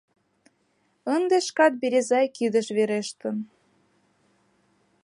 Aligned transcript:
Ынде 1.15 1.37
шкат 1.47 1.73
Березай 1.81 2.25
кидыш 2.37 2.67
верештын. 2.77 3.37